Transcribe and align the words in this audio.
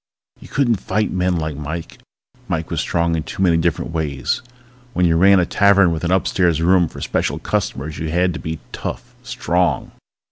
You 0.39 0.47
couldn't 0.47 0.77
fight 0.77 1.11
men 1.11 1.35
like 1.35 1.55
Mike. 1.55 1.99
Mike 2.47 2.71
was 2.71 2.81
strong 2.81 3.15
in 3.15 3.21
too 3.21 3.43
many 3.43 3.55
different 3.57 3.91
ways. 3.91 4.41
When 4.93 5.05
you 5.05 5.15
ran 5.15 5.39
a 5.39 5.45
tavern 5.45 5.91
with 5.91 6.03
an 6.03 6.09
upstairs 6.09 6.59
room 6.59 6.87
for 6.87 7.01
special 7.01 7.37
customers 7.37 7.99
you 7.99 8.09
had 8.09 8.33
to 8.33 8.39
be 8.39 8.57
tough, 8.71 9.13
strong. 9.21 9.91